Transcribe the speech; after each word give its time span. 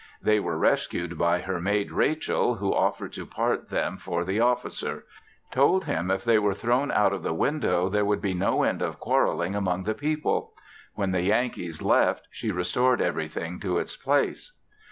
They 0.19 0.39
were 0.39 0.57
rescued 0.57 1.15
by 1.15 1.41
her 1.41 1.61
maid 1.61 1.91
Rachel 1.91 2.55
who 2.55 2.73
offered 2.73 3.13
to 3.13 3.25
part 3.27 3.69
them 3.69 3.97
for 3.99 4.25
the 4.25 4.39
officer; 4.39 5.05
told 5.51 5.85
him 5.85 6.09
if 6.09 6.23
they 6.23 6.39
were 6.39 6.55
thrown 6.55 6.89
out 6.91 7.13
of 7.13 7.21
the 7.21 7.35
window 7.35 7.87
there 7.87 8.03
would 8.03 8.19
be 8.19 8.33
no 8.33 8.63
end 8.63 8.81
of 8.81 8.99
quarreling 8.99 9.53
among 9.55 9.83
the 9.83 9.93
people. 9.93 10.53
When 10.95 11.11
the 11.11 11.21
Yankees 11.21 11.83
left 11.83 12.27
she 12.31 12.49
restored 12.49 12.99
everything 12.99 13.59
to 13.59 13.77
its 13.77 13.95
place. 13.95 14.53